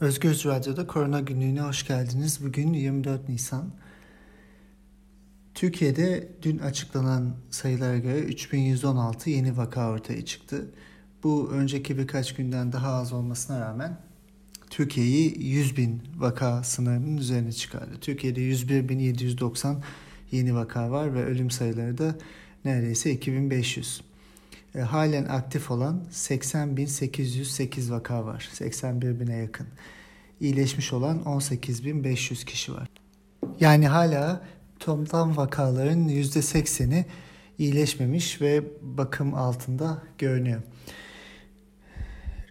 Özgür 0.00 0.44
Radyo'da 0.44 0.86
Korona 0.86 1.20
Günlüğü'ne 1.20 1.60
hoş 1.60 1.86
geldiniz. 1.86 2.44
Bugün 2.44 2.72
24 2.72 3.28
Nisan. 3.28 3.70
Türkiye'de 5.54 6.28
dün 6.42 6.58
açıklanan 6.58 7.36
sayılara 7.50 7.98
göre 7.98 8.18
3116 8.18 9.30
yeni 9.30 9.56
vaka 9.56 9.90
ortaya 9.90 10.24
çıktı. 10.24 10.70
Bu 11.22 11.50
önceki 11.52 11.98
birkaç 11.98 12.34
günden 12.34 12.72
daha 12.72 12.92
az 12.92 13.12
olmasına 13.12 13.60
rağmen 13.60 14.00
Türkiye'yi 14.70 15.44
100 15.44 15.76
bin 15.76 16.02
vaka 16.16 16.62
sınırının 16.62 17.16
üzerine 17.16 17.52
çıkardı. 17.52 17.92
Türkiye'de 18.00 18.40
101.790 18.40 19.76
yeni 20.30 20.54
vaka 20.54 20.90
var 20.90 21.14
ve 21.14 21.24
ölüm 21.24 21.50
sayıları 21.50 21.98
da 21.98 22.18
neredeyse 22.64 23.10
2500. 23.10 24.00
E, 24.74 24.80
halen 24.80 25.24
aktif 25.24 25.70
olan 25.70 26.04
80.808 26.12 27.90
vaka 27.90 28.26
var. 28.26 28.48
81 28.52 29.20
bine 29.20 29.36
yakın. 29.36 29.66
İyileşmiş 30.40 30.92
olan 30.92 31.18
18.500 31.18 32.44
kişi 32.44 32.74
var. 32.74 32.88
Yani 33.60 33.88
hala 33.88 34.40
toplam 34.78 35.36
vakaların 35.36 36.08
%80'i 36.08 37.06
iyileşmemiş 37.58 38.40
ve 38.40 38.64
bakım 38.82 39.34
altında 39.34 40.02
görünüyor. 40.18 40.62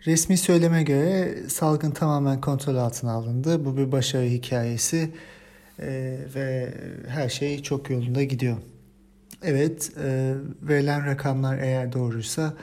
Resmi 0.06 0.38
söyleme 0.38 0.84
göre 0.84 1.36
salgın 1.50 1.92
tamamen 1.92 2.42
kontrol 2.42 2.76
altına 2.76 3.12
alındı. 3.12 3.66
Bu 3.66 3.78
bir 3.78 3.92
başarı 3.92 4.26
hikayesi 4.26 5.10
e, 5.80 6.18
ve 6.36 6.74
her 7.08 7.30
şey 7.30 7.64
çok 7.64 7.90
yolunda 7.90 8.24
gidiyor. 8.24 8.58
Evet, 9.42 9.92
e, 10.04 10.34
verilen 10.62 11.06
rakamlar 11.06 11.58
eğer 11.58 11.94
doğruysa 11.94 12.54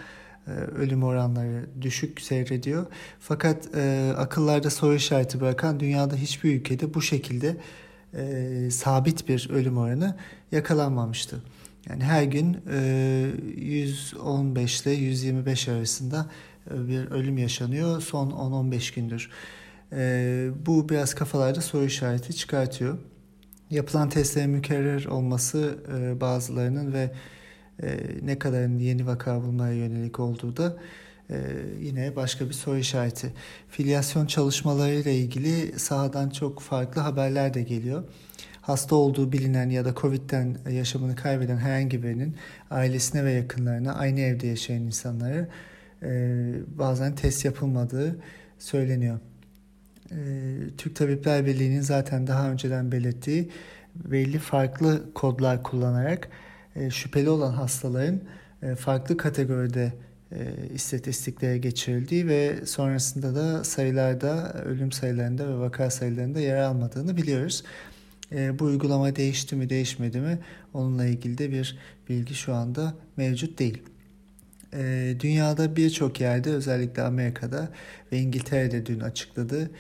e, 0.47 0.51
ölüm 0.51 1.03
oranları 1.03 1.67
düşük 1.81 2.21
seyrediyor. 2.21 2.87
Fakat 3.21 3.77
e, 3.77 4.13
akıllarda 4.17 4.71
soru 4.71 4.95
işareti 4.95 5.41
bırakan 5.41 5.81
dünyada 5.81 6.17
hiçbir 6.17 6.55
ülkede 6.61 6.95
bu 6.95 7.03
şekilde 7.03 7.57
e, 8.15 8.71
sabit 8.71 9.29
bir 9.29 9.51
ölüm 9.51 9.79
oranı 9.79 10.17
yakalanmamıştı. 10.53 11.43
Yani 11.89 12.05
her 12.05 12.23
gün 12.23 12.59
e, 12.73 13.31
115 13.57 14.83
ile 14.83 14.91
125 14.91 15.69
arasında 15.69 16.27
e, 16.71 16.89
bir 16.89 17.11
ölüm 17.11 17.39
yaşanıyor 17.39 18.01
son 18.01 18.31
10-15 18.31 18.95
gündür. 18.95 19.31
E, 19.93 20.49
bu 20.67 20.89
biraz 20.89 21.15
kafalarda 21.15 21.61
soru 21.61 21.85
işareti 21.85 22.37
çıkartıyor 22.37 22.99
yapılan 23.75 24.09
testlerin 24.09 24.51
mükerrer 24.51 25.05
olması 25.05 25.79
e, 25.99 26.21
bazılarının 26.21 26.93
ve 26.93 27.11
e, 27.83 27.99
ne 28.23 28.39
kadarın 28.39 28.79
yeni 28.79 29.07
vaka 29.07 29.43
bulmaya 29.43 29.75
yönelik 29.75 30.21
olduğu 30.21 30.57
da 30.57 30.77
e, 31.31 31.37
yine 31.81 32.17
başka 32.17 32.49
bir 32.49 32.53
soru 32.53 32.79
işareti. 32.79 33.33
Filyasyon 33.69 34.27
çalışmalarıyla 34.27 35.11
ilgili 35.11 35.79
sahadan 35.79 36.31
çok 36.31 36.61
farklı 36.61 37.01
haberler 37.01 37.55
de 37.55 37.63
geliyor. 37.63 38.05
Hasta 38.61 38.97
olduğu 38.97 39.33
bilinen 39.33 39.71
ya 39.71 39.85
da 39.85 39.95
Covid'den 39.95 40.59
yaşamını 40.71 41.17
kaybeden 41.17 41.57
herhangi 41.57 42.03
birinin 42.03 42.37
ailesine 42.71 43.25
ve 43.25 43.33
yakınlarına 43.33 43.95
aynı 43.95 44.21
evde 44.21 44.47
yaşayan 44.47 44.83
insanlara 44.83 45.49
e, 46.03 46.09
bazen 46.79 47.15
test 47.15 47.45
yapılmadığı 47.45 48.17
söyleniyor. 48.59 49.19
Ee, 50.15 50.17
Türk 50.79 50.97
Tabipler 50.97 51.47
Birliği'nin 51.47 51.81
zaten 51.81 52.27
daha 52.27 52.51
önceden 52.51 52.93
belirttiği 52.93 53.51
belli 53.95 54.39
farklı 54.39 55.03
kodlar 55.15 55.63
kullanarak 55.63 56.29
e, 56.77 56.91
şüpheli 56.91 57.31
olan 57.31 57.53
hastaların 57.53 58.21
e, 58.63 58.75
farklı 58.75 59.17
kategoride 59.17 59.93
e, 60.33 60.39
istatistiklere 60.75 61.59
geçirildiği 61.59 62.29
ve 62.29 62.67
sonrasında 62.67 63.35
da 63.35 63.65
sayılarda, 63.65 64.53
ölüm 64.65 64.93
sayılarında 64.93 65.49
ve 65.49 65.59
vaka 65.59 65.91
sayılarında 65.91 66.41
yer 66.41 66.57
almadığını 66.57 67.17
biliyoruz. 67.17 67.65
Bu 68.59 68.65
uygulama 68.65 69.17
değişti 69.17 69.57
mi 69.57 69.71
değişmedi 69.71 70.21
mi 70.21 70.39
onunla 70.75 71.07
ilgili 71.07 71.39
de 71.39 71.51
bir 71.51 71.79
bilgi 72.09 72.35
şu 72.35 72.55
anda 72.55 72.95
mevcut 73.17 73.59
değil. 73.59 73.83
Dünyada 75.21 75.77
birçok 75.77 76.21
yerde 76.21 76.51
özellikle 76.51 77.03
Amerika'da 77.03 77.69
ve 78.13 78.19
İngiltere'de 78.19 78.87
dün 78.87 79.01
açıkladı 79.01 79.71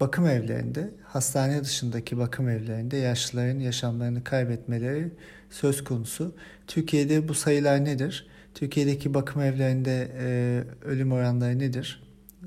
bakım 0.00 0.26
evlerinde, 0.26 0.90
hastane 1.04 1.64
dışındaki 1.64 2.18
bakım 2.18 2.48
evlerinde 2.48 2.96
yaşlıların 2.96 3.58
yaşamlarını 3.58 4.24
kaybetmeleri 4.24 5.10
söz 5.50 5.84
konusu. 5.84 6.34
Türkiye'de 6.66 7.28
bu 7.28 7.34
sayılar 7.34 7.84
nedir? 7.84 8.26
Türkiye'deki 8.54 9.14
bakım 9.14 9.42
evlerinde 9.42 10.12
e, 10.18 10.64
ölüm 10.84 11.12
oranları 11.12 11.58
nedir? 11.58 12.02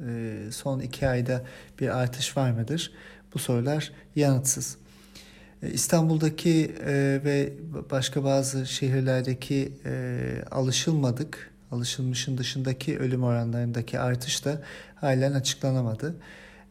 E, 0.08 0.38
son 0.52 0.80
iki 0.80 1.08
ayda 1.08 1.46
bir 1.80 1.98
artış 1.98 2.38
var 2.38 2.52
mıdır? 2.52 2.92
Bu 3.34 3.40
sorular 3.40 3.92
yanıtsız. 4.16 4.78
E, 5.64 5.70
İstanbul'daki 5.70 6.76
e, 6.86 7.22
ve 7.24 7.54
başka 7.92 8.24
bazı 8.24 8.66
şehirlerdeki 8.66 9.74
e, 9.86 10.20
alışılmadık, 10.52 11.52
alışılmışın 11.72 12.38
dışındaki 12.38 13.00
ölüm 13.00 13.24
oranlarındaki 13.24 14.00
artış 14.00 14.46
da 14.46 14.62
halen 14.96 15.34
açıklanamadı. 15.34 16.16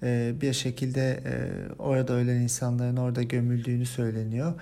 Ee, 0.03 0.35
bir 0.41 0.53
şekilde 0.53 1.23
e, 1.27 1.35
orada 1.79 2.13
ölen 2.13 2.41
insanların 2.41 2.97
orada 2.97 3.23
gömüldüğünü 3.23 3.87
söyleniyor. 3.87 4.55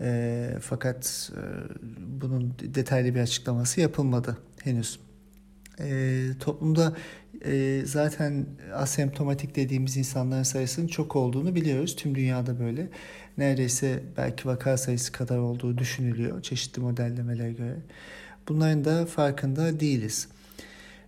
Ee, 0.00 0.50
fakat 0.60 1.30
e, 1.36 1.40
bunun 2.20 2.54
detaylı 2.60 3.14
bir 3.14 3.20
açıklaması 3.20 3.80
yapılmadı 3.80 4.38
henüz. 4.62 5.00
Ee, 5.80 6.26
toplumda 6.40 6.96
e, 7.44 7.82
zaten 7.84 8.46
asemptomatik 8.74 9.56
dediğimiz 9.56 9.96
insanların 9.96 10.42
sayısının 10.42 10.86
çok 10.86 11.16
olduğunu 11.16 11.54
biliyoruz. 11.54 11.96
Tüm 11.96 12.14
dünyada 12.14 12.60
böyle. 12.60 12.88
Neredeyse 13.38 14.02
belki 14.16 14.48
vaka 14.48 14.76
sayısı 14.76 15.12
kadar 15.12 15.38
olduğu 15.38 15.78
düşünülüyor 15.78 16.42
çeşitli 16.42 16.80
modellemelere 16.80 17.52
göre. 17.52 17.76
Bunların 18.48 18.84
da 18.84 19.06
farkında 19.06 19.80
değiliz. 19.80 20.28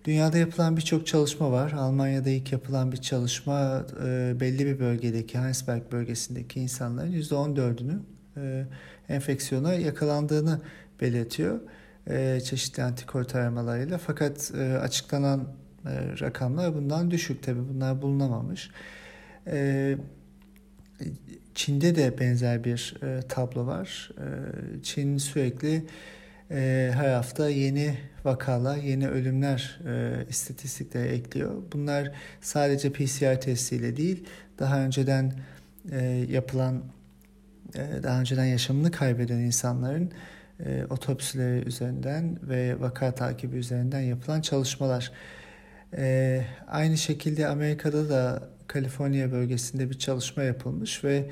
Dünyada 0.05 0.39
yapılan 0.39 0.77
birçok 0.77 1.07
çalışma 1.07 1.53
var. 1.53 1.73
Almanya'da 1.73 2.31
ilk 2.31 2.53
yapılan 2.53 2.93
bir 2.93 2.97
çalışma 2.97 3.87
e, 4.05 4.41
belli 4.41 4.67
bir 4.67 4.81
bölgedeki 4.81 5.39
Heinsberg 5.39 5.93
bölgesindeki 5.93 6.61
insanların 6.61 7.13
%14'ünün 7.13 8.03
e, 8.37 8.67
enfeksiyona 9.09 9.75
yakalandığını 9.75 10.61
belirtiyor. 11.01 11.61
E, 12.11 12.41
çeşitli 12.45 12.83
antikor 12.83 13.25
taramalarıyla. 13.25 13.99
Fakat 13.99 14.53
e, 14.55 14.79
açıklanan 14.79 15.49
e, 15.87 16.21
rakamlar 16.21 16.75
bundan 16.75 17.11
düşük 17.11 17.43
tabi 17.43 17.69
bunlar 17.69 18.03
bulunamamış. 18.03 18.71
E, 19.47 19.97
Çin'de 21.55 21.97
de 21.97 22.19
benzer 22.19 22.65
bir 22.65 22.97
e, 23.03 23.21
tablo 23.29 23.67
var. 23.67 24.11
E, 24.19 24.83
Çin 24.83 25.19
sürekli 25.19 25.85
e, 26.55 26.91
her 26.95 27.09
hafta 27.09 27.49
yeni 27.49 27.95
vakalar, 28.25 28.77
yeni 28.77 29.09
ölümler 29.09 29.81
e, 29.87 30.13
istatistiklere 30.29 31.09
ekliyor. 31.09 31.63
Bunlar 31.73 32.13
sadece 32.41 32.93
PCR 32.93 33.41
testiyle 33.41 33.97
değil, 33.97 34.25
daha 34.59 34.81
önceden 34.81 35.33
e, 35.93 36.27
yapılan, 36.31 36.83
e, 37.75 38.03
daha 38.03 38.21
önceden 38.21 38.45
yaşamını 38.45 38.91
kaybeden 38.91 39.39
insanların 39.39 40.13
e, 40.65 40.85
otopsileri 40.91 41.69
üzerinden 41.69 42.39
ve 42.43 42.81
vaka 42.81 43.15
takibi 43.15 43.57
üzerinden 43.57 44.01
yapılan 44.01 44.41
çalışmalar. 44.41 45.13
E, 45.97 46.41
aynı 46.67 46.97
şekilde 46.97 47.49
Amerika'da 47.49 48.09
da 48.09 48.49
Kaliforniya 48.67 49.33
bölgesinde 49.33 49.91
bir 49.91 49.99
çalışma 49.99 50.43
yapılmış 50.43 51.05
ve 51.05 51.31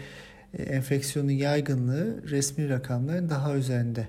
e, 0.55 0.62
enfeksiyonun 0.62 1.31
yaygınlığı 1.31 2.31
resmi 2.31 2.69
rakamların 2.69 3.31
daha 3.31 3.55
üzerinde 3.55 4.09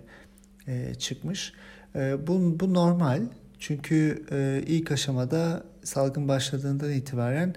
e, 0.68 0.96
çıkmış. 0.96 1.54
E, 1.96 2.28
bu, 2.28 2.60
bu 2.60 2.74
normal 2.74 3.22
çünkü 3.60 4.26
e, 4.32 4.64
ilk 4.68 4.92
aşamada 4.92 5.64
salgın 5.84 6.28
başladığından 6.28 6.92
itibaren 6.92 7.56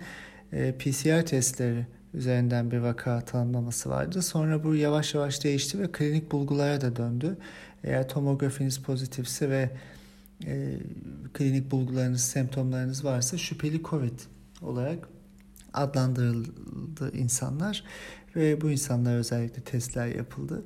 e, 0.52 0.72
PCR 0.72 1.26
testleri 1.26 1.86
üzerinden 2.14 2.70
bir 2.70 2.78
vaka 2.78 3.20
tanımlaması 3.20 3.90
vardı. 3.90 4.22
Sonra 4.22 4.64
bu 4.64 4.74
yavaş 4.74 5.14
yavaş 5.14 5.44
değişti 5.44 5.80
ve 5.80 5.92
klinik 5.92 6.32
bulgulara 6.32 6.80
da 6.80 6.96
döndü. 6.96 7.36
Eğer 7.84 8.08
tomografiniz 8.08 8.78
pozitifse 8.78 9.50
ve 9.50 9.70
e, 10.46 10.78
klinik 11.34 11.70
bulgularınız, 11.70 12.20
semptomlarınız 12.20 13.04
varsa 13.04 13.38
şüpheli 13.38 13.82
COVID 13.82 14.20
olarak 14.62 15.08
adlandırıldı 15.74 17.16
insanlar 17.16 17.84
ve 18.36 18.60
bu 18.60 18.70
insanlar 18.70 19.16
özellikle 19.16 19.62
testler 19.62 20.06
yapıldı. 20.06 20.62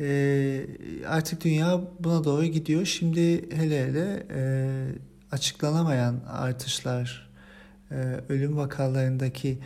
E, 0.00 0.66
artık 1.08 1.44
dünya 1.44 1.80
buna 2.00 2.24
doğru 2.24 2.44
gidiyor. 2.44 2.84
Şimdi 2.84 3.56
hele 3.56 3.86
hele 3.86 4.26
e, 4.34 4.68
açıklanamayan 5.32 6.20
artışlar, 6.28 7.30
e, 7.90 7.94
ölüm 8.28 8.56
vakalarındaki 8.56 9.58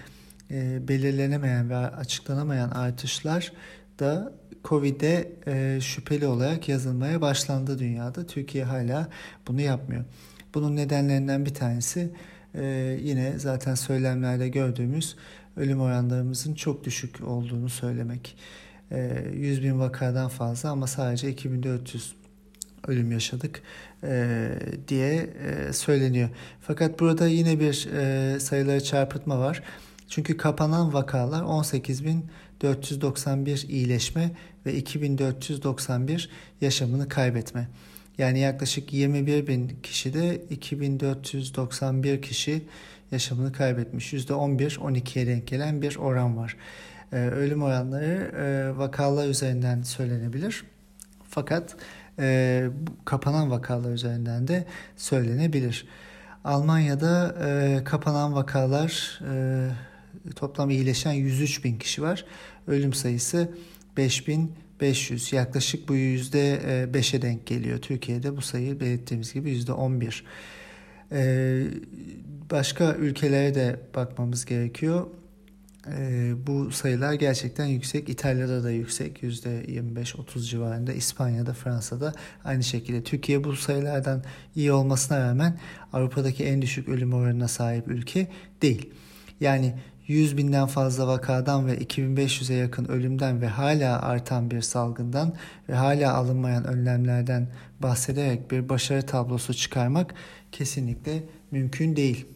e, 0.50 0.88
belirlenemeyen 0.88 1.70
ve 1.70 1.76
açıklanamayan 1.76 2.70
artışlar 2.70 3.52
da 3.98 4.32
Covid'e 4.64 5.32
e, 5.46 5.78
şüpheli 5.80 6.26
olarak 6.26 6.69
yazılmaya 6.69 7.20
başlandı 7.20 7.78
dünyada. 7.78 8.26
Türkiye 8.26 8.64
hala 8.64 9.08
bunu 9.48 9.60
yapmıyor. 9.60 10.04
Bunun 10.54 10.76
nedenlerinden 10.76 11.46
bir 11.46 11.54
tanesi 11.54 12.10
e, 12.54 12.64
yine 13.02 13.38
zaten 13.38 13.75
söylemlerde 13.75 14.48
gördüğümüz 14.48 15.16
ölüm 15.56 15.80
oranlarımızın 15.80 16.54
çok 16.54 16.84
düşük 16.84 17.25
olduğunu 17.25 17.69
söylemek. 17.69 18.36
E, 18.93 19.25
100 19.35 19.62
bin 19.62 19.81
vakadan 19.81 20.29
fazla 20.29 20.70
ama 20.70 20.87
sadece 20.87 21.31
2400 21.31 22.14
ölüm 22.87 23.12
yaşadık 23.12 23.62
e, 24.05 24.49
diye 24.88 25.14
e, 25.17 25.73
söyleniyor. 25.73 26.29
Fakat 26.61 27.00
burada 27.00 27.29
yine 27.29 27.61
bir 27.61 27.88
e, 27.94 28.40
sayıları 28.40 28.85
çarpıtma 28.85 29.38
var. 29.38 29.62
Çünkü 30.08 30.37
kapanan 30.37 30.93
vakalar 30.93 31.43
18.491 31.43 33.67
iyileşme 33.67 34.31
ve 34.67 34.75
2491 34.75 36.31
yaşamını 36.61 37.08
kaybetme. 37.08 37.69
Yani 38.19 38.38
yaklaşık 38.38 38.93
21 38.93 39.46
bin 39.46 39.69
kişide 39.82 40.43
2491 40.50 42.23
kişi 42.23 42.62
yaşamını 43.12 43.52
kaybetmiş. 43.52 44.12
%11-12'ye 44.12 45.26
denk 45.26 45.46
gelen 45.46 45.82
bir 45.82 45.96
oran 45.96 46.37
var. 46.37 46.56
Ee, 47.12 47.16
ölüm 47.16 47.62
oranları 47.62 48.32
e, 48.37 48.78
vakalar 48.78 49.28
üzerinden 49.28 49.82
söylenebilir. 49.82 50.64
Fakat 51.28 51.76
e, 52.19 52.66
kapanan 53.05 53.50
vakalar 53.50 53.93
üzerinden 53.93 54.49
de 54.49 54.64
söylenebilir. 54.96 55.87
Almanya'da 56.44 57.34
e, 57.46 57.84
kapanan 57.84 58.34
vakalar 58.34 59.20
e, 59.34 59.69
toplam 60.37 60.70
iyileşen 60.70 61.12
103 61.12 61.64
bin 61.64 61.78
kişi 61.78 62.02
var. 62.02 62.25
Ölüm 62.66 62.93
sayısı 62.93 63.49
5500 63.96 65.32
yaklaşık 65.32 65.88
bu 65.88 65.94
yüzde 65.94 66.58
5'e 66.93 67.22
denk 67.22 67.46
geliyor. 67.46 67.78
Türkiye'de 67.78 68.37
bu 68.37 68.43
sayı 68.43 68.81
belirttiğimiz 68.81 69.32
gibi 69.32 69.50
yüzde 69.50 69.72
11. 69.72 70.25
Ee, 71.12 71.64
başka 72.50 72.94
ülkelere 72.94 73.54
de 73.54 73.81
bakmamız 73.94 74.44
gerekiyor. 74.44 75.06
Ee, 75.96 76.32
bu 76.46 76.70
sayılar 76.70 77.12
gerçekten 77.12 77.67
yüksek. 77.67 78.08
İtalya'da 78.08 78.64
da 78.64 78.70
yüksek. 78.70 79.23
%25-30 79.23 80.40
civarında. 80.40 80.93
İspanya'da, 80.93 81.52
Fransa'da 81.52 82.12
aynı 82.44 82.62
şekilde. 82.62 83.02
Türkiye 83.02 83.44
bu 83.44 83.56
sayılardan 83.56 84.23
iyi 84.56 84.73
olmasına 84.73 85.20
rağmen 85.20 85.58
Avrupa'daki 85.93 86.44
en 86.44 86.62
düşük 86.62 86.88
ölüm 86.88 87.12
oranına 87.12 87.49
sahip 87.49 87.88
ülke 87.88 88.29
değil. 88.62 88.90
Yani 89.40 89.75
100 90.06 90.37
binden 90.37 90.67
fazla 90.67 91.06
vakadan 91.06 91.67
ve 91.67 91.79
2500'e 91.79 92.56
yakın 92.56 92.85
ölümden 92.85 93.40
ve 93.40 93.46
hala 93.46 94.02
artan 94.02 94.50
bir 94.50 94.61
salgından 94.61 95.35
ve 95.69 95.75
hala 95.75 96.14
alınmayan 96.14 96.64
önlemlerden 96.64 97.49
bahsederek 97.81 98.50
bir 98.50 98.69
başarı 98.69 99.06
tablosu 99.06 99.55
çıkarmak 99.55 100.14
kesinlikle 100.52 101.23
mümkün 101.50 101.96
değil. 101.96 102.26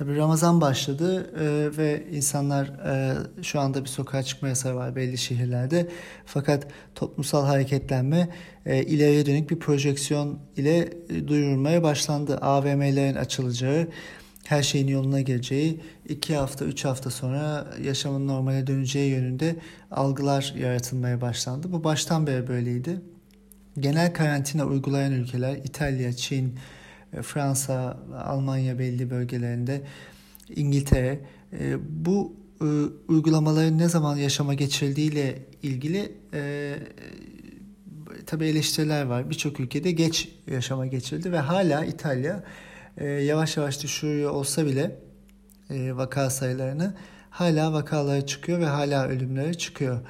Tabi 0.00 0.16
Ramazan 0.16 0.60
başladı 0.60 1.30
e, 1.40 1.76
ve 1.76 2.06
insanlar 2.12 2.66
e, 2.66 3.16
şu 3.42 3.60
anda 3.60 3.84
bir 3.84 3.88
sokağa 3.88 4.22
çıkma 4.22 4.48
yasağı 4.48 4.74
var 4.74 4.96
belli 4.96 5.18
şehirlerde. 5.18 5.88
Fakat 6.26 6.66
toplumsal 6.94 7.46
hareketlenme 7.46 8.28
e, 8.66 8.82
ileriye 8.82 9.26
dönük 9.26 9.50
bir 9.50 9.58
projeksiyon 9.58 10.38
ile 10.56 10.78
e, 11.08 11.28
duyurulmaya 11.28 11.82
başlandı. 11.82 12.38
AVM'lerin 12.38 13.14
açılacağı, 13.14 13.88
her 14.44 14.62
şeyin 14.62 14.88
yoluna 14.88 15.20
geleceği, 15.20 15.80
iki 16.08 16.36
hafta, 16.36 16.64
üç 16.64 16.84
hafta 16.84 17.10
sonra 17.10 17.66
yaşamın 17.82 18.28
normale 18.28 18.66
döneceği 18.66 19.10
yönünde 19.10 19.56
algılar 19.90 20.54
yaratılmaya 20.58 21.20
başlandı. 21.20 21.72
Bu 21.72 21.84
baştan 21.84 22.26
beri 22.26 22.48
böyleydi. 22.48 23.00
Genel 23.80 24.14
karantina 24.14 24.64
uygulayan 24.64 25.12
ülkeler 25.12 25.56
İtalya, 25.56 26.12
Çin, 26.12 26.54
Fransa, 27.22 27.98
Almanya 28.24 28.78
belli 28.78 29.10
bölgelerinde, 29.10 29.82
İngiltere 30.56 31.20
e, 31.60 31.76
bu 32.04 32.36
e, 32.60 32.66
uygulamaların 33.08 33.78
ne 33.78 33.88
zaman 33.88 34.16
yaşama 34.16 34.54
geçirildiğiyle 34.54 35.38
ilgili 35.62 36.12
e, 36.34 36.74
tabi 38.26 38.46
eleştiriler 38.46 39.04
var. 39.04 39.30
Birçok 39.30 39.60
ülkede 39.60 39.92
geç 39.92 40.28
yaşama 40.46 40.86
geçirildi 40.86 41.32
ve 41.32 41.38
hala 41.38 41.84
İtalya 41.84 42.44
e, 42.98 43.06
yavaş 43.06 43.56
yavaş 43.56 43.82
düşürüyor 43.82 44.30
olsa 44.30 44.66
bile 44.66 44.96
e, 45.70 45.96
vaka 45.96 46.30
sayılarını 46.30 46.94
hala 47.30 47.72
vakaları 47.72 48.26
çıkıyor 48.26 48.60
ve 48.60 48.66
hala 48.66 49.08
ölümleri 49.08 49.58
çıkıyor. 49.58 50.00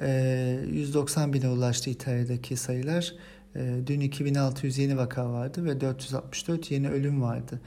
E, 0.00 0.60
190 0.72 1.32
bine 1.32 1.48
ulaştı 1.48 1.90
İtalya'daki 1.90 2.56
sayılar. 2.56 3.14
E, 3.56 3.80
dün 3.86 4.00
2600 4.00 4.78
yeni 4.78 4.96
vaka 4.96 5.32
vardı 5.32 5.64
ve 5.64 5.80
464 5.80 6.70
yeni 6.70 6.88
ölüm 6.88 7.22
vardı. 7.22 7.60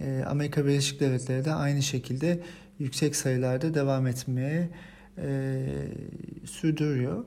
E, 0.00 0.24
Amerika 0.26 0.66
Birleşik 0.66 1.00
Devletleri 1.00 1.44
de 1.44 1.52
aynı 1.52 1.82
şekilde 1.82 2.42
yüksek 2.78 3.16
sayılarda 3.16 3.74
devam 3.74 4.06
etmeye 4.06 4.68
e, 5.18 5.66
sürdürüyor. 6.44 7.24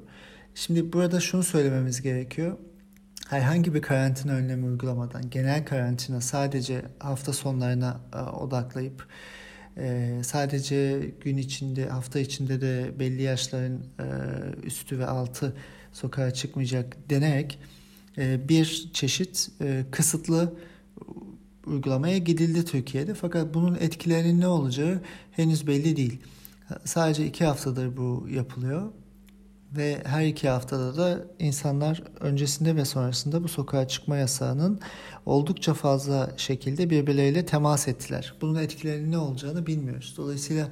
Şimdi 0.56 0.94
burada 0.94 1.20
şunu 1.20 1.44
söylememiz 1.44 2.02
gerekiyor 2.02 2.58
herhangi 3.30 3.74
bir 3.74 3.82
karantina 3.82 4.34
önlemi 4.34 4.66
uygulamadan 4.66 5.30
genel 5.30 5.66
karantina 5.66 6.22
sadece 6.22 6.82
hafta 7.00 7.34
sonlarına 7.34 8.00
e, 8.14 8.18
odaklayıp 8.18 9.08
e, 9.78 10.12
sadece 10.24 11.00
gün 11.22 11.38
içinde 11.38 11.90
hafta 11.90 12.20
içinde 12.20 12.62
de 12.62 13.00
belli 13.00 13.22
yaşların 13.22 13.84
e, 14.00 14.06
üstü 14.64 15.00
ve 15.00 15.06
altı 15.06 15.56
sokağa 15.94 16.32
çıkmayacak 16.32 16.98
denerek 17.10 17.60
bir 18.18 18.90
çeşit 18.94 19.50
e, 19.62 19.86
kısıtlı 19.92 20.54
uygulamaya 21.66 22.18
gidildi 22.18 22.66
Türkiye'de 22.66 23.14
fakat 23.14 23.54
bunun 23.54 23.76
etkilerinin 23.76 24.42
ne 24.42 24.48
olacağı 24.48 25.02
henüz 25.32 25.68
belli 25.68 25.96
değil. 25.96 26.20
Sadece 26.86 27.26
iki 27.26 27.46
haftadır 27.46 27.98
bu 27.98 28.28
yapılıyor 28.30 28.92
ve 29.78 30.02
her 30.06 30.26
iki 30.26 30.50
haftada 30.50 30.98
da 30.98 31.26
insanlar 31.40 32.04
öncesinde 32.20 32.76
ve 32.76 32.86
sonrasında 32.86 33.44
bu 33.44 33.48
sokağa 33.48 33.88
çıkma 33.88 34.18
yasağının 34.18 34.80
oldukça 35.26 35.74
fazla 35.74 36.32
şekilde 36.38 36.90
birbirleriyle 36.90 37.46
temas 37.46 37.88
ettiler. 37.88 38.34
Bunun 38.42 38.56
etkilerinin 38.56 39.12
ne 39.12 39.18
olacağını 39.18 39.68
bilmiyoruz. 39.68 40.14
Dolayısıyla 40.18 40.68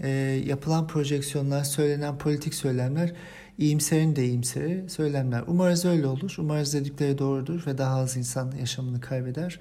e, 0.00 0.08
yapılan 0.46 0.86
projeksiyonlar, 0.86 1.64
söylenen 1.64 2.18
politik 2.18 2.54
söylemler 2.54 3.14
iyimserin 3.58 4.16
de 4.16 4.24
iyimseri 4.24 4.84
söylemler. 4.88 5.44
Umarız 5.46 5.84
öyle 5.84 6.06
olur. 6.06 6.34
Umarız 6.38 6.74
dedikleri 6.74 7.18
doğrudur 7.18 7.66
ve 7.66 7.78
daha 7.78 7.96
az 7.96 8.16
insan 8.16 8.52
yaşamını 8.60 9.00
kaybeder. 9.00 9.60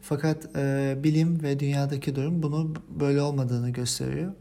Fakat 0.00 0.56
e, 0.56 0.94
bilim 1.04 1.42
ve 1.42 1.60
dünyadaki 1.60 2.16
durum 2.16 2.42
bunu 2.42 2.74
böyle 3.00 3.22
olmadığını 3.22 3.70
gösteriyor. 3.70 4.32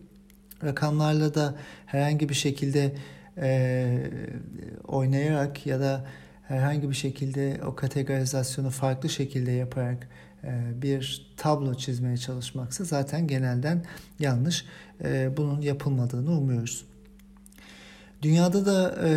Rakamlarla 0.63 1.33
da 1.33 1.56
herhangi 1.85 2.30
bir 2.30 2.33
şekilde 2.33 2.95
e, 3.37 4.11
oynayarak 4.87 5.66
ya 5.66 5.80
da 5.80 6.06
herhangi 6.47 6.89
bir 6.89 6.95
şekilde 6.95 7.61
o 7.66 7.75
kategorizasyonu 7.75 8.69
farklı 8.69 9.09
şekilde 9.09 9.51
yaparak 9.51 10.07
bir 10.81 11.27
tablo 11.37 11.73
çizmeye 11.73 12.17
çalışmaksa 12.17 12.83
zaten 12.83 13.27
genelden 13.27 13.85
yanlış. 14.19 14.65
E, 15.03 15.37
bunun 15.37 15.61
yapılmadığını 15.61 16.31
umuyoruz. 16.31 16.85
Dünyada 18.21 18.65
da 18.65 18.95
e, 19.06 19.09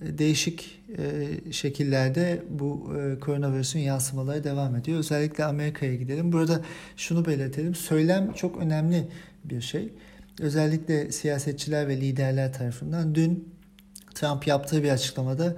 değişik 0.00 0.80
e, 0.98 1.52
şekillerde 1.52 2.42
bu 2.50 2.92
e, 2.98 3.18
koronavirüsün 3.18 3.78
yansımaları 3.78 4.44
devam 4.44 4.76
ediyor. 4.76 4.98
Özellikle 4.98 5.44
Amerika'ya 5.44 5.94
gidelim. 5.94 6.32
Burada 6.32 6.60
şunu 6.96 7.26
belirtelim. 7.26 7.74
Söylem 7.74 8.32
çok 8.32 8.58
önemli 8.58 9.08
bir 9.44 9.60
şey 9.60 9.92
özellikle 10.40 11.12
siyasetçiler 11.12 11.88
ve 11.88 11.96
liderler 11.96 12.52
tarafından 12.52 13.14
dün 13.14 13.54
Trump 14.14 14.46
yaptığı 14.46 14.82
bir 14.82 14.90
açıklamada 14.90 15.56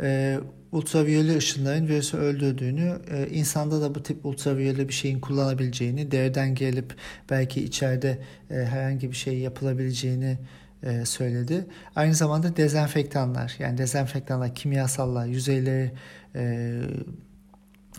e, 0.00 0.38
ultraviyole 0.72 1.36
ışınların 1.36 1.88
virüsü 1.88 2.16
öldürdüğünü, 2.16 2.98
e, 3.10 3.28
insanda 3.28 3.82
da 3.82 3.94
bu 3.94 4.02
tip 4.02 4.26
ultraviyole 4.26 4.88
bir 4.88 4.92
şeyin 4.92 5.20
kullanabileceğini, 5.20 6.10
deriden 6.10 6.54
gelip 6.54 6.94
belki 7.30 7.64
içeride 7.64 8.18
e, 8.50 8.54
herhangi 8.54 9.10
bir 9.10 9.16
şey 9.16 9.38
yapılabileceğini 9.38 10.38
e, 10.82 11.04
söyledi. 11.04 11.66
Aynı 11.96 12.14
zamanda 12.14 12.56
dezenfektanlar, 12.56 13.56
yani 13.58 13.78
dezenfektanlar, 13.78 14.54
kimyasallar, 14.54 15.26
yüzeyleri 15.26 15.92
e, 16.34 16.80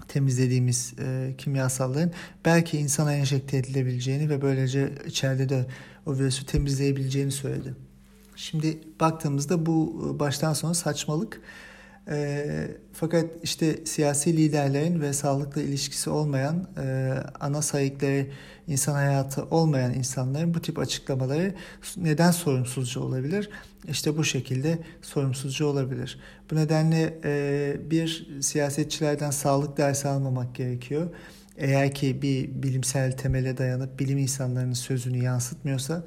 temizlediğimiz 0.08 0.94
e, 1.00 1.34
kimyasalların 1.38 2.12
belki 2.46 2.78
insana 2.78 3.14
enjekte 3.14 3.58
edilebileceğini 3.58 4.30
ve 4.30 4.42
böylece 4.42 4.92
içeride 5.08 5.50
de 5.50 5.66
o 6.06 6.14
virüsü 6.14 6.46
temizleyebileceğini 6.46 7.32
söyledi. 7.32 7.76
Şimdi 8.36 8.80
baktığımızda 9.00 9.66
bu 9.66 10.12
e, 10.16 10.20
baştan 10.20 10.54
sona 10.54 10.74
saçmalık. 10.74 11.42
E, 12.10 12.68
fakat 12.94 13.26
işte 13.44 13.86
siyasi 13.86 14.38
liderlerin 14.38 15.02
ve 15.02 15.14
sağlıkla 15.14 15.62
ilişkisi 15.62 16.10
olmayan 16.10 16.68
e, 16.78 17.14
ana 17.40 17.62
sahipleri 17.62 18.32
insan 18.68 18.94
hayatı 18.94 19.44
olmayan 19.46 19.94
insanların 19.94 20.54
bu 20.54 20.62
tip 20.62 20.80
açıklamaları 20.80 21.56
neden 21.98 22.32
sorumsuzca 22.32 23.02
olabilir? 23.02 23.50
İşte 23.90 24.18
bu 24.18 24.24
şekilde 24.24 24.80
sorumsuzca 25.02 25.66
olabilir. 25.66 26.20
Bu 26.52 26.56
nedenle 26.56 27.20
e, 27.24 27.76
bir 27.92 28.30
siyasetçilerden 28.42 29.32
sağlık 29.32 29.78
dersi 29.78 30.08
almamak 30.08 30.56
gerekiyor 30.56 31.10
eğer 31.58 31.94
ki 31.94 32.22
bir 32.22 32.64
bilimsel 32.64 33.18
temele 33.18 33.58
dayanıp 33.58 34.00
bilim 34.00 34.18
insanlarının 34.18 34.74
sözünü 34.74 35.24
yansıtmıyorsa 35.24 36.04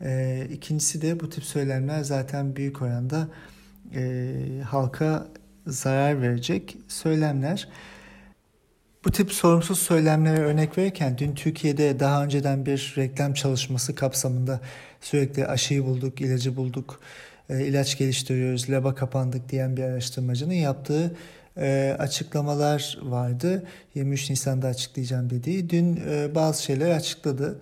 e, 0.00 0.46
ikincisi 0.52 1.02
de 1.02 1.20
bu 1.20 1.30
tip 1.30 1.44
söylemler 1.44 2.02
zaten 2.02 2.56
büyük 2.56 2.82
oranda 2.82 3.28
e, 3.94 4.62
halka 4.64 5.26
zarar 5.66 6.22
verecek 6.22 6.76
söylemler. 6.88 7.68
Bu 9.04 9.10
tip 9.12 9.32
sorumsuz 9.32 9.78
söylemlere 9.78 10.40
örnek 10.40 10.78
verirken 10.78 11.18
dün 11.18 11.34
Türkiye'de 11.34 12.00
daha 12.00 12.24
önceden 12.24 12.66
bir 12.66 12.94
reklam 12.96 13.34
çalışması 13.34 13.94
kapsamında 13.94 14.60
sürekli 15.00 15.46
aşıyı 15.46 15.84
bulduk, 15.84 16.20
ilacı 16.20 16.56
bulduk, 16.56 17.00
e, 17.48 17.66
ilaç 17.66 17.98
geliştiriyoruz, 17.98 18.70
laba 18.70 18.94
kapandık 18.94 19.48
diyen 19.48 19.76
bir 19.76 19.82
araştırmacının 19.82 20.54
yaptığı 20.54 21.16
e, 21.56 21.96
açıklamalar 21.98 22.98
vardı. 23.02 23.64
23 23.94 24.30
Nisan'da 24.30 24.68
açıklayacağım 24.68 25.30
dediği. 25.30 25.70
Dün 25.70 26.00
e, 26.10 26.34
bazı 26.34 26.62
şeyler 26.62 26.90
açıkladı. 26.90 27.60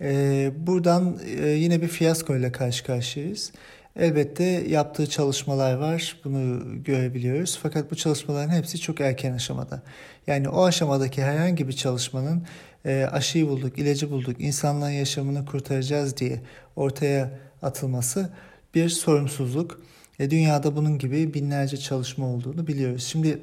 E, 0.00 0.50
buradan 0.56 1.18
e, 1.42 1.48
yine 1.48 1.82
bir 1.82 1.88
fiyasko 1.88 2.36
ile 2.36 2.52
karşı 2.52 2.84
karşıyayız. 2.84 3.52
Elbette 3.96 4.44
yaptığı 4.44 5.06
çalışmalar 5.06 5.74
var. 5.74 6.16
Bunu 6.24 6.62
görebiliyoruz. 6.84 7.58
Fakat 7.62 7.90
bu 7.90 7.96
çalışmaların 7.96 8.52
hepsi 8.52 8.78
çok 8.80 9.00
erken 9.00 9.32
aşamada. 9.32 9.82
Yani 10.26 10.48
o 10.48 10.64
aşamadaki 10.64 11.22
herhangi 11.22 11.68
bir 11.68 11.72
çalışmanın 11.72 12.46
e, 12.84 13.08
aşıyı 13.12 13.48
bulduk, 13.48 13.78
ilacı 13.78 14.10
bulduk, 14.10 14.40
insanların 14.40 14.92
yaşamını 14.92 15.46
kurtaracağız 15.46 16.16
diye 16.16 16.40
ortaya 16.76 17.38
atılması 17.62 18.30
bir 18.74 18.88
sorumsuzluk. 18.88 19.80
E, 20.18 20.30
dünyada 20.30 20.76
bunun 20.76 20.98
gibi 20.98 21.34
binlerce 21.34 21.76
çalışma 21.76 22.26
olduğunu 22.26 22.66
biliyoruz. 22.66 23.04
Şimdi 23.04 23.38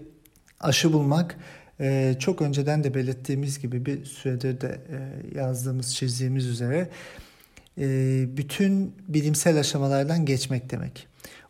aşı 0.60 0.94
bulmak 0.94 1.38
e, 1.80 2.16
çok 2.20 2.42
önceden 2.42 2.84
de 2.84 2.94
belirttiğimiz 2.94 3.60
gibi 3.60 3.86
bir 3.86 4.06
süredir 4.06 4.62
de 4.62 4.82
e, 4.90 5.40
yazdığımız, 5.40 5.96
çizdiğimiz 5.96 6.46
üzere 6.46 6.90
bütün 8.38 8.96
bilimsel 9.08 9.60
aşamalardan 9.60 10.26
geçmek 10.26 10.72
demek. 10.72 11.08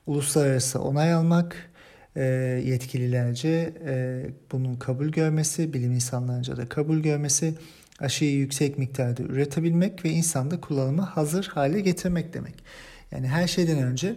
Uluslararası 0.07 0.81
onay 0.81 1.13
almak, 1.13 1.71
e, 2.15 2.23
yetkililerce 2.65 3.73
e, 3.85 4.25
bunun 4.51 4.75
kabul 4.75 5.07
görmesi, 5.07 5.73
bilim 5.73 5.91
insanlarınca 5.91 6.57
da 6.57 6.69
kabul 6.69 6.99
görmesi, 6.99 7.53
aşıyı 7.99 8.35
yüksek 8.35 8.77
miktarda 8.77 9.23
üretebilmek 9.23 10.05
ve 10.05 10.09
insanda 10.09 10.61
kullanıma 10.61 11.17
hazır 11.17 11.45
hale 11.45 11.79
getirmek 11.79 12.33
demek. 12.33 12.55
Yani 13.11 13.27
her 13.27 13.47
şeyden 13.47 13.77
önce 13.77 14.15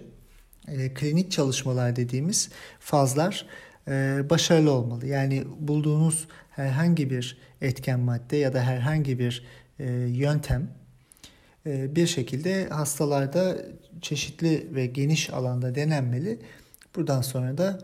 e, 0.68 0.94
klinik 0.94 1.30
çalışmalar 1.30 1.96
dediğimiz 1.96 2.50
fazlar 2.80 3.46
e, 3.88 4.22
başarılı 4.30 4.70
olmalı. 4.70 5.06
Yani 5.06 5.44
bulduğunuz 5.58 6.28
herhangi 6.50 7.10
bir 7.10 7.38
etken 7.60 8.00
madde 8.00 8.36
ya 8.36 8.52
da 8.52 8.62
herhangi 8.62 9.18
bir 9.18 9.46
e, 9.78 9.84
yöntem 9.92 10.62
e, 10.62 10.85
bir 11.66 12.06
şekilde 12.06 12.68
hastalarda 12.68 13.56
çeşitli 14.00 14.74
ve 14.74 14.86
geniş 14.86 15.30
alanda 15.30 15.74
denenmeli. 15.74 16.38
Buradan 16.96 17.22
sonra 17.22 17.58
da 17.58 17.78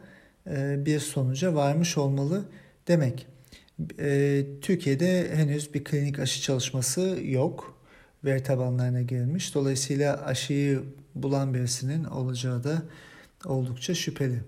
e, 0.47 0.87
bir 0.87 1.01
sonuca 1.01 1.55
varmış 1.55 1.99
olmalı 1.99 2.45
demek. 2.89 3.27
E, 3.99 4.45
Türkiye'de 4.61 5.37
henüz 5.37 5.75
bir 5.75 5.85
klinik 5.85 6.19
aşı 6.19 6.43
çalışması 6.43 7.19
yok. 7.25 7.79
Veri 8.25 8.43
tabanlarına 8.43 9.03
girmiş. 9.03 9.55
Dolayısıyla 9.55 10.25
aşıyı 10.25 10.83
bulan 11.15 11.55
birisinin 11.55 12.05
olacağı 12.05 12.65
da 12.65 12.83
oldukça 13.45 13.95
şüpheli. 13.95 14.41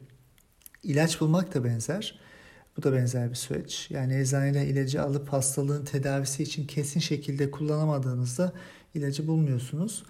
İlaç 0.83 1.21
bulmak 1.21 1.55
da 1.55 1.64
benzer. 1.64 2.19
Bu 2.76 2.83
da 2.83 2.93
benzer 2.93 3.31
bir 3.31 3.35
süreç. 3.35 3.90
Yani 3.90 4.16
eczaneden 4.16 4.66
ilacı 4.66 5.02
alıp 5.02 5.28
hastalığın 5.28 5.85
tedavisi 5.85 6.43
için 6.43 6.66
kesin 6.66 7.00
şekilde 7.00 7.50
kullanamadığınızda 7.50 8.52
ilacı 8.95 9.26
bulmuyorsunuz. 9.26 10.04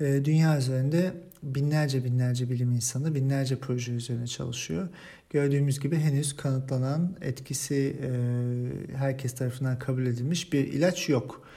Ee, 0.00 0.20
dünya 0.24 0.58
üzerinde 0.58 1.14
binlerce 1.42 2.04
binlerce 2.04 2.50
bilim 2.50 2.72
insanı 2.72 3.14
binlerce 3.14 3.56
proje 3.56 3.92
üzerine 3.92 4.26
çalışıyor. 4.26 4.88
Gördüğümüz 5.30 5.80
gibi 5.80 5.96
henüz 5.96 6.36
kanıtlanan 6.36 7.16
etkisi 7.20 7.96
e, 8.02 8.08
herkes 8.96 9.34
tarafından 9.34 9.78
kabul 9.78 10.06
edilmiş 10.06 10.52
bir 10.52 10.66
ilaç 10.66 11.08
yok. 11.08 11.48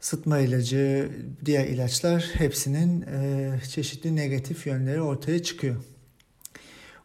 Sıtma 0.00 0.38
ilacı, 0.38 1.10
diğer 1.44 1.66
ilaçlar 1.66 2.30
hepsinin 2.32 3.02
e, 3.02 3.60
çeşitli 3.70 4.16
negatif 4.16 4.66
yönleri 4.66 5.00
ortaya 5.00 5.42
çıkıyor. 5.42 5.76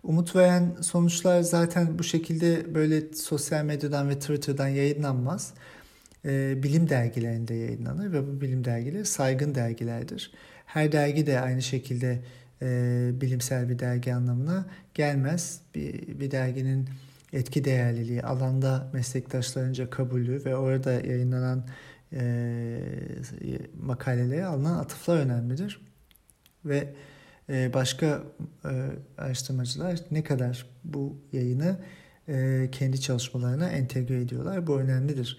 Umut 0.07 0.35
veren 0.35 0.75
sonuçlar 0.81 1.41
zaten 1.41 1.99
bu 1.99 2.03
şekilde 2.03 2.75
böyle 2.75 3.13
sosyal 3.13 3.65
medyadan 3.65 4.09
ve 4.09 4.19
Twitter'dan 4.19 4.67
yayınlanmaz. 4.67 5.53
E, 6.25 6.63
bilim 6.63 6.89
dergilerinde 6.89 7.53
yayınlanır 7.53 8.13
ve 8.13 8.27
bu 8.27 8.41
bilim 8.41 8.65
dergileri 8.65 9.05
saygın 9.05 9.55
dergilerdir. 9.55 10.31
Her 10.65 10.91
dergi 10.91 11.27
de 11.27 11.39
aynı 11.39 11.61
şekilde 11.61 12.19
e, 12.61 13.11
bilimsel 13.21 13.69
bir 13.69 13.79
dergi 13.79 14.13
anlamına 14.13 14.65
gelmez. 14.93 15.61
Bir, 15.75 16.19
bir 16.19 16.31
derginin 16.31 16.89
etki 17.33 17.65
değerliliği, 17.65 18.23
alanda 18.23 18.89
meslektaşlarınca 18.93 19.89
kabulü 19.89 20.45
ve 20.45 20.55
orada 20.55 20.91
yayınlanan 20.91 21.65
e, 22.13 22.79
makalelere 23.81 24.45
alınan 24.45 24.79
atıflar 24.79 25.17
önemlidir. 25.17 25.81
Ve 26.65 26.93
başka 27.49 28.23
e, 28.65 28.89
araştırmacılar 29.17 29.99
ne 30.11 30.23
kadar 30.23 30.65
bu 30.83 31.17
yayını 31.33 31.79
e, 32.27 32.69
kendi 32.71 33.01
çalışmalarına 33.01 33.69
entegre 33.69 34.21
ediyorlar. 34.21 34.67
Bu 34.67 34.79
önemlidir. 34.79 35.37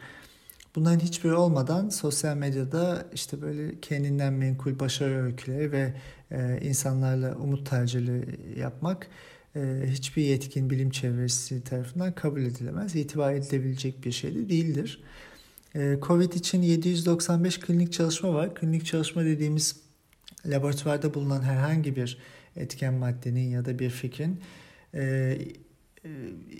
Bunların 0.77 1.01
hiçbiri 1.01 1.35
olmadan 1.35 1.89
sosyal 1.89 2.37
medyada 2.37 3.07
işte 3.15 3.43
böyle 3.43 3.81
kendinden 3.81 4.33
menkul 4.33 4.79
başarı 4.79 5.25
öyküleri 5.25 5.73
ve 5.73 5.95
e, 6.31 6.59
insanlarla 6.63 7.37
umut 7.37 7.71
tercihleri 7.71 8.59
yapmak 8.61 9.09
hiçbir 9.87 10.23
yetkin 10.23 10.71
bilim 10.71 10.91
çevresi 10.91 11.65
tarafından 11.65 12.15
kabul 12.15 12.43
edilemez. 12.43 12.97
İtibar 12.97 13.35
edilebilecek 13.35 14.05
bir 14.05 14.13
şey 14.13 14.35
de 14.35 14.49
değildir. 14.49 15.03
Covid 16.03 16.33
için 16.33 16.63
795 16.63 17.61
klinik 17.61 17.93
çalışma 17.93 18.35
var. 18.35 18.55
Klinik 18.55 18.87
çalışma 18.87 19.25
dediğimiz 19.25 19.88
laboratuvarda 20.47 21.15
bulunan 21.15 21.43
herhangi 21.43 21.97
bir 21.97 22.19
etken 22.57 22.95
maddenin 22.95 23.51
ya 23.51 23.65
da 23.65 23.79
bir 23.79 23.91
fikrin 23.91 24.41
e, 24.95 25.39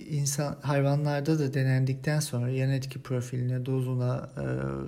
insan 0.09 0.59
hayvanlarda 0.63 1.39
da 1.39 1.55
denendikten 1.55 2.21
sonra 2.21 2.51
yan 2.51 2.71
etki 2.71 3.03
profiline, 3.03 3.67
dozuna 3.67 4.31
e, 4.37 4.45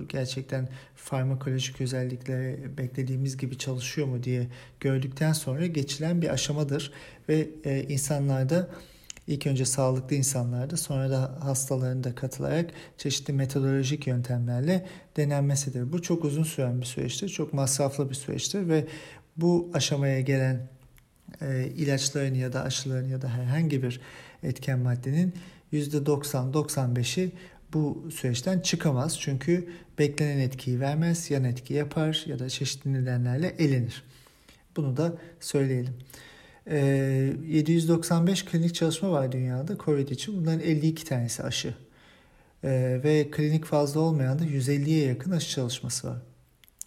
gerçekten 0.09 0.69
farmakolojik 0.97 1.81
özellikleri 1.81 2.79
beklediğimiz 2.79 3.37
gibi 3.37 3.59
çalışıyor 3.59 4.07
mu 4.07 4.23
diye 4.23 4.47
gördükten 4.81 5.33
sonra 5.33 5.67
geçilen 5.67 6.23
bir 6.23 6.29
aşamadır 6.29 6.93
ve 7.29 7.49
e, 7.65 7.83
insanlarda 7.83 8.71
ilk 9.31 9.47
önce 9.47 9.65
sağlıklı 9.65 10.17
insanlarda 10.17 10.77
sonra 10.77 11.11
da 11.11 11.39
hastalarında 11.41 12.15
katılarak 12.15 12.71
çeşitli 12.99 13.33
metodolojik 13.33 14.07
yöntemlerle 14.07 14.87
denenmesidir. 15.17 15.93
Bu 15.93 16.03
çok 16.03 16.25
uzun 16.25 16.43
süren 16.43 16.81
bir 16.81 16.87
süreçtir, 16.87 17.29
çok 17.29 17.53
masraflı 17.53 18.11
bir 18.11 18.15
süreçtir 18.15 18.69
ve 18.69 18.87
bu 19.37 19.71
aşamaya 19.75 20.21
gelen 20.21 20.69
e, 21.41 21.67
ilaçların 21.77 22.35
ya 22.35 22.53
da 22.53 22.63
aşıların 22.63 23.09
ya 23.09 23.23
da 23.23 23.29
herhangi 23.29 23.83
bir 23.83 24.01
etken 24.43 24.79
maddenin 24.79 25.35
%90-95'i 25.73 27.33
bu 27.73 28.09
süreçten 28.15 28.61
çıkamaz. 28.61 29.21
Çünkü 29.21 29.69
beklenen 29.99 30.39
etkiyi 30.39 30.81
vermez, 30.81 31.31
yan 31.31 31.45
etki 31.45 31.75
yapar 31.75 32.25
ya 32.27 32.39
da 32.39 32.49
çeşitli 32.49 32.93
nedenlerle 32.93 33.55
elenir. 33.59 34.03
Bunu 34.77 34.97
da 34.97 35.15
söyleyelim. 35.41 35.95
795 36.71 38.45
klinik 38.45 38.75
çalışma 38.75 39.11
var 39.11 39.33
dünyada 39.33 39.77
COVID 39.85 40.09
için. 40.09 40.37
Bunların 40.41 40.61
52 40.61 41.05
tanesi 41.05 41.43
aşı. 41.43 41.75
Ve 42.65 43.31
klinik 43.31 43.65
fazla 43.65 44.01
olmayan 44.01 44.39
da 44.39 44.45
150'ye 44.45 45.07
yakın 45.07 45.31
aşı 45.31 45.51
çalışması 45.51 46.09
var. 46.09 46.19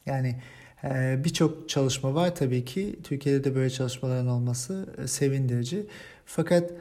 Yani 0.06 0.36
birçok 1.24 1.70
çalışma 1.70 2.16
var 2.16 2.36
tabii 2.36 2.66
ki. 2.66 3.00
Türkiye'de 3.04 3.44
de 3.44 3.56
böyle 3.56 3.70
çalışmaların 3.70 4.28
olması 4.28 4.88
sevindirici. 5.06 5.86
Fakat 6.26 6.72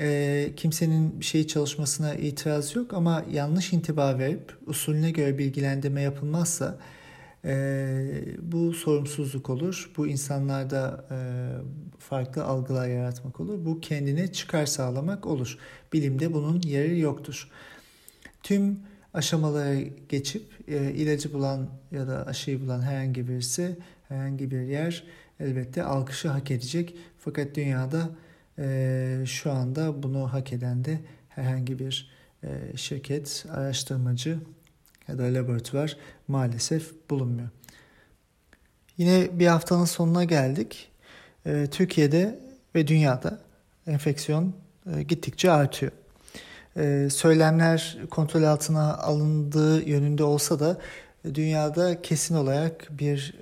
e, 0.00 0.50
kimsenin 0.56 1.20
bir 1.20 1.24
şey 1.24 1.46
çalışmasına 1.46 2.14
itiraz 2.14 2.76
yok 2.76 2.94
ama 2.94 3.24
yanlış 3.32 3.72
intiba 3.72 4.18
verip 4.18 4.56
usulüne 4.66 5.10
göre 5.10 5.38
bilgilendirme 5.38 6.02
yapılmazsa 6.02 6.78
e, 7.44 8.24
bu 8.42 8.72
sorumsuzluk 8.72 9.50
olur. 9.50 9.90
Bu 9.96 10.06
insanlarda 10.06 11.04
e, 11.10 11.16
farklı 11.98 12.44
algılar 12.44 12.88
yaratmak 12.88 13.40
olur. 13.40 13.64
Bu 13.64 13.80
kendine 13.80 14.32
çıkar 14.32 14.66
sağlamak 14.66 15.26
olur. 15.26 15.58
Bilimde 15.92 16.32
bunun 16.32 16.60
yeri 16.62 16.98
yoktur. 16.98 17.48
Tüm 18.42 18.78
aşamalara 19.14 19.80
geçip 20.08 20.42
e, 20.68 20.92
ilacı 20.92 21.32
bulan 21.32 21.68
ya 21.92 22.08
da 22.08 22.26
aşıyı 22.26 22.60
bulan 22.60 22.82
herhangi 22.82 23.28
birisi, 23.28 23.76
herhangi 24.08 24.50
bir 24.50 24.60
yer 24.60 25.04
elbette 25.40 25.82
alkışı 25.82 26.28
hak 26.28 26.50
edecek. 26.50 26.96
Fakat 27.18 27.54
dünyada 27.56 28.10
e, 28.58 29.22
şu 29.26 29.52
anda 29.52 30.02
bunu 30.02 30.32
hak 30.32 30.52
eden 30.52 30.84
de 30.84 31.00
herhangi 31.28 31.78
bir 31.78 32.10
e, 32.44 32.76
şirket, 32.76 33.46
araştırmacı 33.50 34.38
ya 35.10 35.18
da 35.18 35.22
laboratuvar 35.22 35.96
maalesef 36.28 37.10
bulunmuyor. 37.10 37.48
Yine 38.98 39.28
bir 39.32 39.46
haftanın 39.46 39.84
sonuna 39.84 40.24
geldik. 40.24 40.88
E, 41.46 41.66
Türkiye'de 41.70 42.38
ve 42.74 42.86
dünyada 42.86 43.38
enfeksiyon 43.86 44.54
e, 44.96 45.02
gittikçe 45.02 45.50
artıyor. 45.50 45.92
Söylemler 47.10 47.98
kontrol 48.10 48.42
altına 48.42 48.98
alındığı 48.98 49.88
yönünde 49.88 50.24
olsa 50.24 50.60
da 50.60 50.78
dünyada 51.34 52.02
kesin 52.02 52.34
olarak 52.34 52.88
bir 52.90 53.34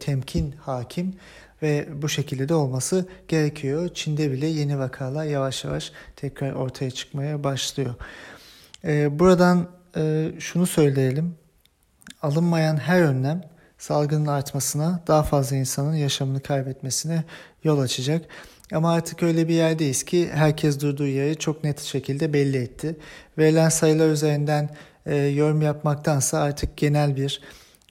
temkin 0.00 0.52
hakim 0.52 1.14
ve 1.62 1.88
bu 2.02 2.08
şekilde 2.08 2.48
de 2.48 2.54
olması 2.54 3.06
gerekiyor. 3.28 3.88
Çin'de 3.94 4.32
bile 4.32 4.46
yeni 4.46 4.78
vakalar 4.78 5.24
yavaş 5.24 5.64
yavaş 5.64 5.92
tekrar 6.16 6.52
ortaya 6.52 6.90
çıkmaya 6.90 7.44
başlıyor. 7.44 7.94
Ee, 8.84 9.18
buradan 9.18 9.68
e, 9.96 10.32
şunu 10.38 10.66
söyleyelim. 10.66 11.34
Alınmayan 12.22 12.76
her 12.76 13.02
önlem 13.02 13.42
salgının 13.78 14.26
artmasına, 14.26 15.02
daha 15.06 15.22
fazla 15.22 15.56
insanın 15.56 15.94
yaşamını 15.94 16.40
kaybetmesine 16.40 17.24
yol 17.64 17.78
açacak. 17.78 18.26
Ama 18.72 18.92
artık 18.92 19.22
öyle 19.22 19.48
bir 19.48 19.54
yerdeyiz 19.54 20.02
ki 20.02 20.30
herkes 20.32 20.80
durduğu 20.80 21.06
yeri 21.06 21.36
çok 21.36 21.64
net 21.64 21.80
şekilde 21.80 22.32
belli 22.32 22.56
etti. 22.56 22.96
Verilen 23.38 23.68
sayılar 23.68 24.08
üzerinden 24.08 24.70
e, 25.06 25.16
yorum 25.16 25.62
yapmaktansa 25.62 26.38
artık 26.38 26.76
genel 26.76 27.16
bir 27.16 27.40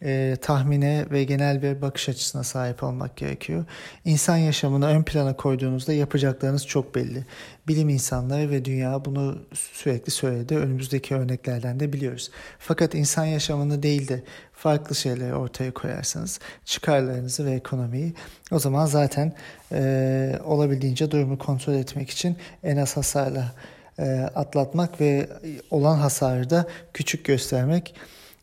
e, 0.03 0.35
tahmine 0.41 1.05
ve 1.11 1.23
genel 1.23 1.61
bir 1.61 1.81
bakış 1.81 2.09
açısına 2.09 2.43
sahip 2.43 2.83
olmak 2.83 3.17
gerekiyor. 3.17 3.65
İnsan 4.05 4.37
yaşamını 4.37 4.87
ön 4.87 5.03
plana 5.03 5.35
koyduğunuzda 5.35 5.93
yapacaklarınız 5.93 6.67
çok 6.67 6.95
belli. 6.95 7.25
Bilim 7.67 7.89
insanları 7.89 8.49
ve 8.49 8.65
dünya 8.65 9.05
bunu 9.05 9.39
sürekli 9.53 10.11
söyledi. 10.11 10.57
Önümüzdeki 10.57 11.15
örneklerden 11.15 11.79
de 11.79 11.93
biliyoruz. 11.93 12.31
Fakat 12.59 12.95
insan 12.95 13.25
yaşamını 13.25 13.83
değil 13.83 14.07
de 14.07 14.23
farklı 14.53 14.95
şeyleri 14.95 15.35
ortaya 15.35 15.73
koyarsanız 15.73 16.39
çıkarlarınızı 16.65 17.45
ve 17.45 17.51
ekonomiyi 17.51 18.13
o 18.51 18.59
zaman 18.59 18.85
zaten 18.85 19.33
e, 19.71 20.39
olabildiğince 20.45 21.11
durumu 21.11 21.37
kontrol 21.37 21.73
etmek 21.73 22.09
için 22.09 22.37
en 22.63 22.77
az 22.77 22.97
hasarla 22.97 23.51
e, 23.99 24.29
atlatmak 24.35 25.01
ve 25.01 25.29
olan 25.71 25.97
hasarı 25.97 26.49
da 26.49 26.65
küçük 26.93 27.25
göstermek 27.25 27.95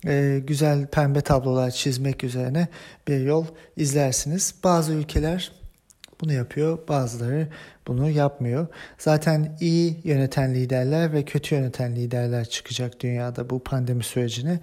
e, 0.07 0.41
güzel 0.47 0.87
pembe 0.87 1.21
tablolar 1.21 1.71
çizmek 1.71 2.25
üzerine 2.25 2.69
bir 3.09 3.21
yol 3.21 3.47
izlersiniz. 3.77 4.55
Bazı 4.65 4.93
ülkeler 4.93 5.53
bunu 6.21 6.33
yapıyor, 6.33 6.79
bazıları 6.89 7.49
bunu 7.87 8.11
yapmıyor. 8.11 8.67
Zaten 8.99 9.57
iyi 9.61 10.01
yöneten 10.05 10.55
liderler 10.55 11.13
ve 11.13 11.25
kötü 11.25 11.55
yöneten 11.55 11.97
liderler 11.97 12.45
çıkacak 12.45 13.01
dünyada 13.01 13.51
bu 13.51 13.59
pandemi 13.59 14.05
sürecini. 14.05 14.61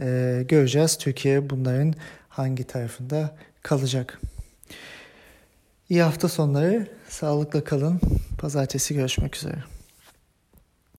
E, 0.00 0.44
göreceğiz 0.48 0.98
Türkiye 0.98 1.50
bunların 1.50 1.94
hangi 2.28 2.64
tarafında 2.64 3.36
kalacak. 3.62 4.20
İyi 5.88 6.02
hafta 6.02 6.28
sonları, 6.28 6.86
sağlıkla 7.08 7.64
kalın. 7.64 8.00
Pazartesi 8.38 8.94
görüşmek 8.94 9.36
üzere. 9.36 9.56